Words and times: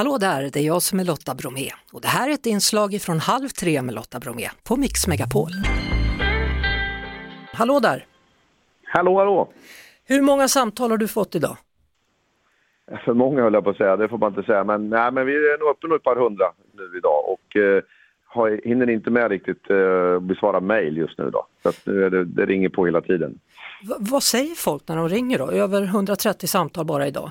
Hallå 0.00 0.18
där, 0.18 0.50
det 0.52 0.56
är 0.60 0.62
jag 0.62 0.82
som 0.82 1.00
är 1.00 1.04
Lotta 1.04 1.34
Bromé 1.34 1.70
och 1.92 2.00
det 2.00 2.08
här 2.08 2.28
är 2.28 2.34
ett 2.34 2.46
inslag 2.46 2.98
från 3.00 3.18
Halv 3.18 3.48
tre 3.48 3.82
med 3.82 3.94
Lotta 3.94 4.18
Bromé 4.20 4.48
på 4.68 4.76
Mix 4.76 5.06
Megapol. 5.06 5.50
Hallå 7.52 7.80
där! 7.80 8.06
Hallå, 8.84 9.18
hallå! 9.18 9.52
Hur 10.04 10.22
många 10.22 10.48
samtal 10.48 10.90
har 10.90 10.98
du 10.98 11.08
fått 11.08 11.34
idag? 11.34 11.56
För 13.04 13.14
många 13.14 13.42
höll 13.42 13.54
jag 13.54 13.64
på 13.64 13.70
att 13.70 13.76
säga, 13.76 13.96
det 13.96 14.08
får 14.08 14.18
man 14.18 14.32
inte 14.32 14.42
säga. 14.42 14.64
Men, 14.64 14.90
nej, 14.90 15.12
men 15.12 15.26
vi 15.26 15.32
är 15.32 15.58
nog 15.58 15.68
uppe 15.68 15.88
på 15.88 15.94
ett 15.94 16.02
par 16.02 16.16
hundra 16.16 16.44
nu 16.72 16.98
idag 16.98 17.20
och 17.28 17.56
eh, 17.56 17.82
har, 18.26 18.60
hinner 18.64 18.90
inte 18.90 19.10
med 19.10 19.30
riktigt 19.30 19.70
eh, 19.70 20.20
besvara 20.20 20.60
mejl 20.60 20.96
just 20.96 21.18
nu 21.18 21.30
då. 21.30 21.46
Så 21.62 21.68
att 21.68 21.86
nu 21.86 22.04
är 22.04 22.10
det, 22.10 22.24
det 22.24 22.46
ringer 22.46 22.68
på 22.68 22.86
hela 22.86 23.00
tiden. 23.00 23.38
V 23.88 23.94
vad 23.98 24.22
säger 24.22 24.54
folk 24.54 24.88
när 24.88 24.96
de 24.96 25.08
ringer 25.08 25.38
då? 25.38 25.50
Över 25.50 25.82
130 25.82 26.46
samtal 26.46 26.84
bara 26.86 27.06
idag. 27.06 27.30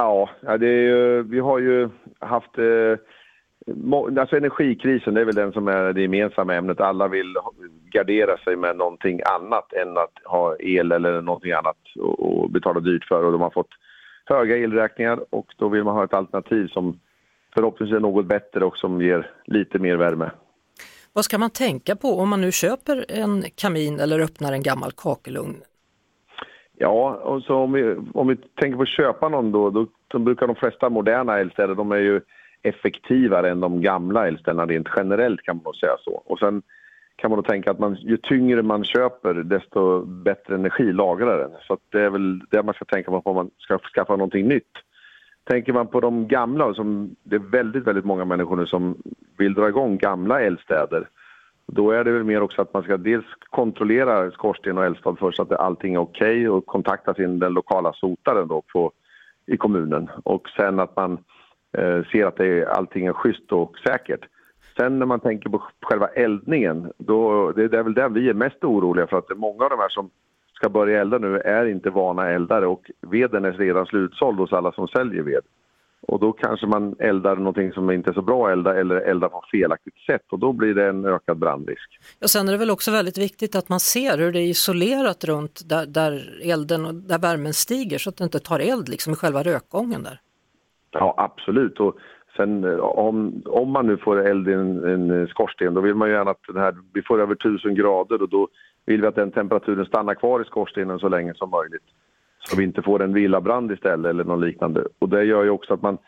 Ja, 0.00 0.28
det 0.58 0.66
är 0.66 0.82
ju, 0.82 1.22
vi 1.22 1.40
har 1.40 1.58
ju 1.58 1.88
haft... 2.18 2.58
Eh, 2.58 2.98
alltså 4.20 4.36
energikrisen, 4.36 5.14
det 5.14 5.20
är 5.20 5.24
väl 5.24 5.34
den 5.34 5.52
som 5.52 5.68
är 5.68 5.92
det 5.92 6.02
gemensamma 6.02 6.54
ämnet. 6.54 6.80
Alla 6.80 7.08
vill 7.08 7.34
gardera 7.90 8.36
sig 8.36 8.56
med 8.56 8.76
någonting 8.76 9.20
annat 9.24 9.72
än 9.72 9.98
att 9.98 10.12
ha 10.24 10.56
el 10.58 10.92
eller 10.92 11.22
någonting 11.22 11.52
annat 11.52 11.76
och 12.18 12.50
betala 12.50 12.80
dyrt 12.80 13.04
för. 13.04 13.24
Och 13.24 13.32
de 13.32 13.40
har 13.40 13.50
fått 13.50 13.70
höga 14.24 14.56
elräkningar 14.56 15.20
och 15.30 15.46
då 15.56 15.68
vill 15.68 15.84
man 15.84 15.94
ha 15.94 16.04
ett 16.04 16.14
alternativ 16.14 16.68
som 16.68 17.00
förhoppningsvis 17.54 17.96
är 17.96 18.00
något 18.00 18.26
bättre 18.26 18.64
och 18.64 18.76
som 18.76 19.02
ger 19.02 19.30
lite 19.44 19.78
mer 19.78 19.96
värme. 19.96 20.30
Vad 21.12 21.24
ska 21.24 21.38
man 21.38 21.50
tänka 21.50 21.96
på 21.96 22.08
om 22.08 22.28
man 22.28 22.40
nu 22.40 22.52
köper 22.52 23.04
en 23.08 23.42
kamin 23.54 24.00
eller 24.00 24.20
öppnar 24.20 24.52
en 24.52 24.62
gammal 24.62 24.92
kakelugn? 24.92 25.62
Ja, 26.82 27.14
och 27.14 27.42
så 27.42 27.54
om, 27.54 27.72
vi, 27.72 27.96
om 28.14 28.28
vi 28.28 28.36
tänker 28.36 28.76
på 28.76 28.82
att 28.82 28.88
köpa 28.88 29.28
någon 29.28 29.52
då, 29.52 29.70
då, 29.70 29.86
då 30.08 30.18
brukar 30.18 30.46
de 30.46 30.56
flesta 30.56 30.90
moderna 30.90 31.38
eldstäder, 31.38 31.74
de 31.74 31.92
är 31.92 31.96
ju 31.96 32.20
effektivare 32.62 33.50
än 33.50 33.60
de 33.60 33.80
gamla 33.80 34.26
eldstäderna 34.26 34.66
rent 34.66 34.88
generellt 34.96 35.42
kan 35.42 35.56
man 35.56 35.64
nog 35.64 35.76
säga 35.76 35.96
så. 36.04 36.22
Och 36.26 36.38
sen 36.38 36.62
kan 37.16 37.30
man 37.30 37.36
då 37.36 37.42
tänka 37.42 37.70
att 37.70 37.78
man, 37.78 37.94
ju 37.94 38.16
tyngre 38.16 38.62
man 38.62 38.84
köper 38.84 39.34
desto 39.34 40.04
bättre 40.04 40.54
energi 40.54 40.92
lagrar 40.92 41.38
den. 41.38 41.50
Så 41.62 41.78
det 41.90 42.00
är 42.00 42.10
väl 42.10 42.40
det 42.50 42.62
man 42.62 42.74
ska 42.74 42.84
tänka 42.84 43.10
på 43.10 43.22
om 43.24 43.36
man 43.36 43.50
ska 43.58 43.78
skaffa 43.78 44.16
någonting 44.16 44.48
nytt. 44.48 44.72
Tänker 45.50 45.72
man 45.72 45.86
på 45.86 46.00
de 46.00 46.28
gamla, 46.28 46.74
som 46.74 47.16
det 47.22 47.36
är 47.36 47.50
väldigt, 47.50 47.86
väldigt 47.86 48.04
många 48.04 48.24
människor 48.24 48.56
nu 48.56 48.66
som 48.66 48.96
vill 49.38 49.54
dra 49.54 49.68
igång 49.68 49.98
gamla 49.98 50.40
eldstäder. 50.40 51.08
Då 51.72 51.90
är 51.90 52.04
det 52.04 52.12
väl 52.12 52.24
mer 52.24 52.42
också 52.42 52.62
att 52.62 52.74
man 52.74 52.82
ska 52.82 52.96
dels 52.96 53.24
kontrollera 53.50 54.30
skorsten 54.30 54.78
och 54.78 54.84
eldstad 54.84 55.16
först 55.18 55.36
så 55.36 55.42
att 55.42 55.52
allting 55.52 55.94
är 55.94 55.98
okej 55.98 56.30
okay 56.30 56.48
och 56.48 56.66
kontakta 56.66 57.14
sin 57.14 57.38
den 57.38 57.52
lokala 57.52 57.92
sotaren 57.92 58.48
då 58.48 58.62
på, 58.72 58.92
i 59.46 59.56
kommunen. 59.56 60.10
Och 60.24 60.48
sen 60.48 60.80
att 60.80 60.96
man 60.96 61.12
eh, 61.78 62.04
ser 62.12 62.26
att 62.26 62.36
det 62.36 62.46
är, 62.46 62.66
allting 62.66 63.06
är 63.06 63.12
schysst 63.12 63.52
och 63.52 63.78
säkert. 63.78 64.20
Sen 64.76 64.98
när 64.98 65.06
man 65.06 65.20
tänker 65.20 65.50
på 65.50 65.62
själva 65.82 66.08
eldningen, 66.08 66.92
då, 66.98 67.52
det 67.52 67.62
är 67.62 67.82
väl 67.82 67.94
där 67.94 68.08
vi 68.08 68.28
är 68.28 68.34
mest 68.34 68.64
oroliga 68.64 69.06
för 69.06 69.18
att 69.18 69.38
många 69.38 69.64
av 69.64 69.70
de 69.70 69.78
här 69.78 69.88
som 69.88 70.10
ska 70.52 70.68
börja 70.68 71.00
elda 71.00 71.18
nu 71.18 71.38
är 71.38 71.66
inte 71.66 71.90
vana 71.90 72.30
eldare 72.30 72.66
och 72.66 72.90
veden 73.00 73.44
är 73.44 73.52
redan 73.52 73.86
slutsåld 73.86 74.38
hos 74.38 74.52
alla 74.52 74.72
som 74.72 74.88
säljer 74.88 75.22
ved. 75.22 75.42
Och 76.10 76.20
då 76.20 76.32
kanske 76.32 76.66
man 76.66 76.94
eldar 76.98 77.36
någonting 77.36 77.72
som 77.72 77.90
inte 77.90 78.10
är 78.10 78.14
så 78.14 78.22
bra 78.22 78.46
att 78.46 78.52
elda 78.52 78.80
eller 78.80 78.96
eldar 78.96 79.28
på 79.28 79.44
felaktigt 79.50 79.98
sätt 80.06 80.22
och 80.30 80.38
då 80.38 80.52
blir 80.52 80.74
det 80.74 80.88
en 80.88 81.04
ökad 81.04 81.38
brandrisk. 81.38 82.00
Ja, 82.18 82.28
sen 82.28 82.48
är 82.48 82.52
det 82.52 82.58
väl 82.58 82.70
också 82.70 82.90
väldigt 82.90 83.18
viktigt 83.18 83.54
att 83.56 83.68
man 83.68 83.80
ser 83.80 84.18
hur 84.18 84.32
det 84.32 84.40
är 84.40 84.48
isolerat 84.48 85.24
runt 85.24 85.68
där, 85.68 85.86
där 85.86 86.40
elden 86.42 86.86
och 86.86 86.94
där 86.94 87.18
värmen 87.18 87.52
stiger 87.52 87.98
så 87.98 88.10
att 88.10 88.16
det 88.16 88.24
inte 88.24 88.38
tar 88.38 88.58
eld 88.58 88.88
liksom 88.88 89.12
i 89.12 89.16
själva 89.16 89.42
rökgången 89.42 90.02
där. 90.02 90.20
Ja 90.90 91.14
absolut 91.16 91.80
och 91.80 91.94
sen 92.36 92.64
eh, 92.64 92.78
om, 92.78 93.42
om 93.46 93.70
man 93.70 93.86
nu 93.86 93.96
får 93.96 94.26
eld 94.26 94.48
i 94.48 94.52
en, 94.52 94.84
en 94.84 95.26
skorsten 95.26 95.74
då 95.74 95.80
vill 95.80 95.94
man 95.94 96.08
ju 96.08 96.14
gärna 96.14 96.30
att 96.30 96.54
det 96.54 96.60
här, 96.60 96.74
vi 96.92 97.02
får 97.02 97.20
över 97.20 97.34
tusen 97.34 97.74
grader 97.74 98.22
och 98.22 98.28
då 98.28 98.48
vill 98.86 99.00
vi 99.00 99.06
att 99.06 99.14
den 99.14 99.30
temperaturen 99.30 99.86
stannar 99.86 100.14
kvar 100.14 100.42
i 100.42 100.44
skorstenen 100.44 100.98
så 100.98 101.08
länge 101.08 101.34
som 101.34 101.50
möjligt. 101.50 101.88
Så 102.48 102.56
vi 102.56 102.64
inte 102.64 102.82
får 102.82 103.02
en 103.02 103.14
villabrand 103.14 103.72
istället 103.72 104.10
eller 104.10 104.24
något 104.24 104.44
liknande. 104.46 104.84
Och 104.98 105.08
det 105.08 105.24
gör 105.24 105.44
ju 105.44 105.50
också 105.50 105.74
att 105.74 105.82
man, 105.82 105.98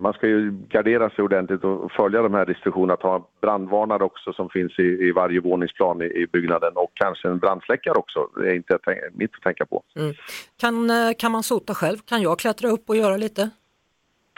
man 0.00 0.12
ska 0.12 0.26
ju 0.26 0.50
gardera 0.68 1.10
sig 1.10 1.24
ordentligt 1.24 1.64
och 1.64 1.92
följa 1.92 2.22
de 2.22 2.34
här 2.34 2.46
restriktionerna. 2.46 2.94
Att 2.94 3.02
ha 3.02 3.28
brandvarnare 3.40 4.04
också 4.04 4.32
som 4.32 4.48
finns 4.48 4.78
i, 4.78 4.82
i 4.82 5.12
varje 5.12 5.40
våningsplan 5.40 6.02
i, 6.02 6.04
i, 6.04 6.26
byggnaden 6.32 6.72
och 6.74 6.90
kanske 6.94 7.28
en 7.28 7.38
brandsläckare 7.38 7.94
också. 7.94 8.28
Det 8.36 8.50
är 8.50 8.54
inte 8.54 8.78
mitt 9.12 9.34
att 9.34 9.42
tänka 9.42 9.66
på. 9.66 9.82
Mm. 9.96 10.14
Kan, 10.60 10.90
eh, 10.90 11.12
kan 11.18 11.32
man 11.32 11.42
sota 11.42 11.74
själv? 11.74 11.96
Kan 11.98 12.22
jag 12.22 12.38
klättra 12.38 12.68
upp 12.68 12.88
och 12.88 12.96
göra 12.96 13.16
lite? 13.16 13.50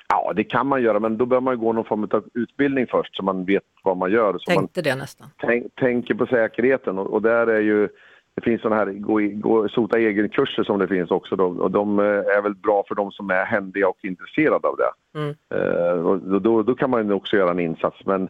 Ja, 0.09 0.33
det 0.37 0.45
kan 0.45 0.67
man 0.67 0.83
göra, 0.83 1.01
men 1.01 1.17
då 1.17 1.27
behöver 1.27 1.45
man 1.45 1.59
gå 1.59 1.73
någon 1.73 1.85
form 1.85 2.09
av 2.13 2.25
utbildning 2.35 2.87
först 2.87 3.17
så 3.17 3.23
man 3.23 3.45
vet 3.45 3.63
vad 3.83 3.97
man 3.97 4.11
gör. 4.11 4.33
Så 4.33 4.39
Tänkte 4.39 4.81
man 4.81 4.85
det 4.85 4.95
nästan. 4.95 5.29
Tänk, 5.37 5.75
tänker 5.75 6.15
på 6.15 6.27
säkerheten 6.27 6.99
och, 6.99 7.13
och, 7.13 7.23
där 7.23 7.47
är 7.47 7.61
ju 7.61 7.89
det 8.35 8.43
finns 8.43 8.63
sådana 8.63 8.77
här 8.77 8.93
gå, 8.93 9.21
gå, 9.35 9.69
sota 9.69 9.99
egen-kurser 9.99 10.65
som 10.65 10.79
det 10.79 10.89
finns 10.89 11.11
också 11.11 11.37
då, 11.37 11.45
och 11.45 11.71
de 11.71 11.99
eh, 11.99 12.05
är 12.05 12.43
väl 12.43 12.55
bra 12.55 12.85
för 12.89 12.95
de 12.95 13.13
som 13.13 13.31
är 13.31 13.45
händiga 13.45 13.89
och 13.89 14.05
intresserade 14.05 14.69
av 14.69 14.77
det. 14.77 15.19
Mm. 15.19 15.35
Uh, 15.55 16.07
och 16.07 16.43
då, 16.43 16.63
då 16.63 16.75
kan 16.75 16.91
man 16.91 17.13
också 17.13 17.37
göra 17.37 17.51
en 17.51 17.61
insats, 17.61 17.97
men 18.05 18.29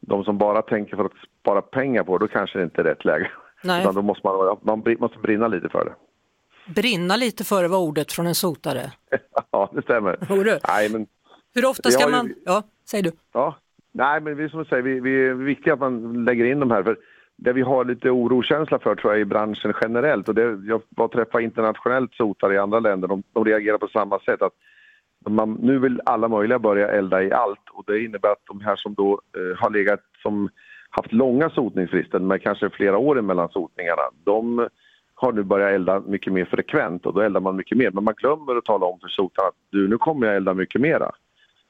de 0.00 0.24
som 0.24 0.38
bara 0.38 0.62
tänker 0.62 0.96
för 0.96 1.04
att 1.04 1.12
spara 1.40 1.62
pengar 1.62 2.02
på 2.02 2.18
då 2.18 2.28
kanske 2.28 2.58
det 2.58 2.64
inte 2.64 2.80
är 2.80 2.84
rätt 2.84 3.04
läge. 3.04 3.30
Nej. 3.64 3.80
Utan 3.80 3.94
då 3.94 4.02
måste 4.02 4.26
man, 4.26 4.56
man 4.62 4.96
måste 4.98 5.18
brinna 5.18 5.48
lite 5.48 5.68
för 5.68 5.84
det. 5.84 5.94
Brinna 6.72 7.16
lite 7.16 7.44
för 7.44 7.62
det 7.62 7.68
var 7.68 7.78
ordet 7.78 8.12
från 8.12 8.26
en 8.26 8.34
sotare. 8.34 8.92
ja, 9.50 9.70
det 9.74 9.82
stämmer. 9.82 10.16
Nej, 10.68 10.88
men 10.90 11.06
hur 11.54 11.66
ofta 11.66 11.90
ska 11.90 12.08
man... 12.08 12.26
Ju... 12.26 12.34
Ja, 12.44 12.62
säg 12.90 13.02
du. 13.02 13.12
Ja, 13.32 13.56
nej 13.92 14.20
men 14.20 14.36
vi 14.36 14.48
som 14.48 14.64
säger, 14.64 14.82
vi, 14.82 15.00
vi 15.00 15.26
är 15.26 15.34
viktigt 15.34 15.72
att 15.72 15.78
man 15.78 16.24
lägger 16.24 16.44
in 16.44 16.60
de 16.60 16.70
här. 16.70 16.82
För 16.82 16.96
det 17.36 17.52
vi 17.52 17.62
har 17.62 17.84
lite 17.84 18.10
oroskänsla 18.10 18.78
för 18.78 18.94
tror 18.94 19.12
jag 19.12 19.20
i 19.20 19.24
branschen 19.24 19.74
generellt 19.80 20.28
och 20.28 20.34
det, 20.34 20.60
jag 20.66 20.82
var 20.88 21.08
träffa 21.08 21.40
internationellt 21.40 22.14
sotare 22.14 22.54
i 22.54 22.58
andra 22.58 22.80
länder, 22.80 23.08
de, 23.08 23.22
de 23.32 23.44
reagerar 23.44 23.78
på 23.78 23.88
samma 23.88 24.18
sätt. 24.18 24.42
att 24.42 24.52
man, 25.28 25.52
nu 25.52 25.78
vill 25.78 26.00
alla 26.04 26.28
möjliga 26.28 26.58
börja 26.58 26.88
elda 26.88 27.22
i 27.22 27.32
allt 27.32 27.70
och 27.72 27.84
det 27.86 28.04
innebär 28.04 28.28
att 28.28 28.46
de 28.46 28.60
här 28.60 28.76
som 28.76 28.94
då 28.94 29.20
eh, 29.36 29.58
har 29.58 29.70
legat 29.70 30.00
som 30.22 30.48
haft 30.90 31.12
långa 31.12 31.50
sotningsfrister 31.50 32.18
med 32.18 32.42
kanske 32.42 32.70
flera 32.70 32.98
år 32.98 33.20
mellan 33.20 33.48
sotningarna, 33.48 34.02
de 34.24 34.68
har 35.14 35.32
nu 35.32 35.42
börjat 35.42 35.72
elda 35.74 36.00
mycket 36.00 36.32
mer 36.32 36.44
frekvent 36.44 37.06
och 37.06 37.14
då 37.14 37.20
eldar 37.20 37.40
man 37.40 37.56
mycket 37.56 37.78
mer. 37.78 37.90
Men 37.90 38.04
man 38.04 38.14
glömmer 38.14 38.56
att 38.56 38.64
tala 38.64 38.86
om 38.86 39.00
för 39.00 39.08
sotarna 39.08 39.48
att 39.48 39.54
du, 39.70 39.88
nu 39.88 39.98
kommer 39.98 40.26
jag 40.26 40.36
elda 40.36 40.54
mycket 40.54 40.80
mera. 40.80 41.10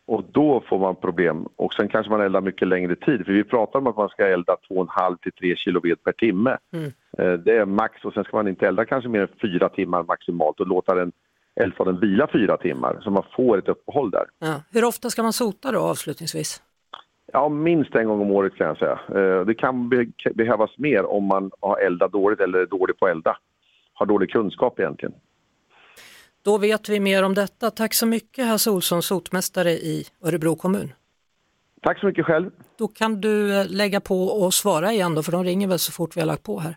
Och 0.07 0.25
då 0.33 0.63
får 0.69 0.79
man 0.79 0.97
problem. 0.97 1.49
Och 1.57 1.75
sen 1.75 1.89
kanske 1.89 2.11
man 2.11 2.21
eldar 2.21 2.41
mycket 2.41 2.69
längre 2.69 2.97
tid. 2.97 3.25
För 3.27 3.33
vi 3.33 3.45
pratar 3.45 3.79
om 3.79 3.87
att 3.87 3.97
man 3.97 4.09
ska 4.09 4.27
elda 4.27 4.57
2,5 4.69 5.17
till 5.23 5.33
3 5.33 5.57
kilo 5.57 5.81
ved 5.81 6.03
per 6.03 6.13
timme. 6.13 6.57
Mm. 6.73 6.93
Eh, 7.19 7.33
det 7.33 7.57
är 7.57 7.65
max 7.65 8.05
och 8.05 8.13
sen 8.13 8.25
ska 8.25 8.37
man 8.37 8.49
inte 8.49 8.67
elda 8.67 8.85
kanske 8.85 9.09
mer 9.09 9.21
än 9.21 9.29
fyra 9.43 9.69
timmar 9.69 10.03
maximalt 10.03 10.61
och 10.61 10.67
låta 10.67 10.95
den 10.95 11.13
eldstaden 11.61 12.01
vila 12.01 12.29
fyra 12.33 12.57
timmar 12.57 12.99
så 13.03 13.11
man 13.11 13.23
får 13.37 13.59
ett 13.59 13.69
uppehåll 13.69 14.11
där. 14.11 14.25
Ja. 14.39 14.63
Hur 14.73 14.85
ofta 14.85 15.11
ska 15.11 15.23
man 15.23 15.33
sota 15.33 15.73
då 15.73 15.81
avslutningsvis? 15.81 16.63
Ja, 17.33 17.49
minst 17.49 17.95
en 17.95 18.07
gång 18.09 18.21
om 18.21 18.31
året 18.31 18.57
kan 18.57 18.67
jag 18.67 18.79
säga. 18.79 18.99
Eh, 19.09 19.47
det 19.47 19.55
kan 19.55 19.89
behövas 20.35 20.79
mer 20.79 21.07
om 21.07 21.25
man 21.25 21.51
har 21.61 21.79
eldat 21.79 22.13
dåligt 22.13 22.41
eller 22.41 22.59
är 22.59 22.67
dålig 22.67 22.99
på 22.99 23.07
att 23.07 23.11
elda. 23.13 23.37
Har 23.93 24.07
dålig 24.07 24.31
kunskap 24.31 24.81
egentligen. 24.81 25.15
Då 26.47 26.59
vet 26.59 26.89
vi 26.89 27.01
mer 27.01 27.23
om 27.23 27.35
detta. 27.35 27.71
Tack 27.71 27.95
så 27.95 28.07
mycket 28.07 28.47
Hasse 28.47 28.71
Olsson, 28.71 29.03
sotmästare 29.03 29.71
i 29.71 30.05
Örebro 30.25 30.57
kommun. 30.57 30.93
Tack 31.83 32.01
så 32.01 32.07
mycket 32.07 32.25
själv. 32.25 32.51
Då 32.79 32.89
kan 32.89 33.21
du 33.21 33.61
eh, 33.61 33.67
lägga 33.69 34.01
på 34.01 34.25
och 34.27 34.55
svara 34.55 34.93
igen 34.93 35.15
då, 35.15 35.23
för 35.23 35.33
de 35.33 35.45
ringer 35.45 35.69
väl 35.69 35.79
så 35.79 35.93
fort 35.93 36.17
vi 36.17 36.21
har 36.21 36.27
lagt 36.27 36.43
på 36.43 36.61
här? 36.61 36.77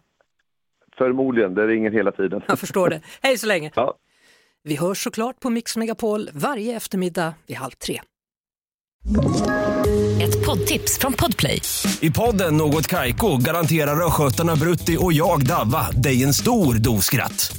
Förmodligen, 0.97 1.53
det 1.53 1.67
ringer 1.67 1.91
hela 1.91 2.11
tiden. 2.11 2.41
Jag 2.47 2.59
förstår 2.59 2.89
det. 2.89 3.01
Hej 3.21 3.37
så 3.37 3.47
länge! 3.47 3.71
Ja. 3.75 3.95
Vi 4.63 4.75
hörs 4.75 5.03
såklart 5.03 5.39
på 5.39 5.49
Mix 5.49 5.77
Megapol 5.77 6.29
varje 6.33 6.75
eftermiddag 6.75 7.33
vid 7.47 7.57
halv 7.57 7.71
tre. 7.71 8.01
Ett 10.21 10.45
poddtips 10.45 10.99
från 10.99 11.13
Podplay. 11.13 11.61
I 12.01 12.11
podden 12.11 12.57
Något 12.57 12.87
Kaiko 12.87 13.37
garanterar 13.37 14.05
östgötarna 14.05 14.55
Brutti 14.55 14.97
och 14.99 15.13
jag, 15.13 15.45
Davva, 15.45 15.91
dig 15.91 16.23
en 16.23 16.33
stor 16.33 16.75
dos 16.83 17.05
skratt. 17.05 17.58